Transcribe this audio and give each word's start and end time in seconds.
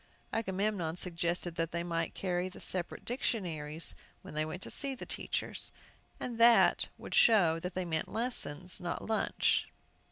Agamemnon 0.33 0.95
suggested 0.95 1.53
that 1.57 1.71
they 1.71 1.83
might 1.83 2.15
carry 2.15 2.49
the 2.49 2.59
separate 2.59 3.05
dictionaries 3.05 3.93
when 4.23 4.33
they 4.33 4.43
went 4.43 4.63
to 4.63 4.71
see 4.71 4.95
the 4.95 5.05
teachers, 5.05 5.71
and 6.19 6.39
that 6.39 6.89
would 6.97 7.13
show 7.13 7.59
that 7.59 7.75
they 7.75 7.85
meant 7.85 8.11
lessons, 8.11 8.79
and 8.79 8.85
not 8.85 9.05
lunch. 9.05 9.67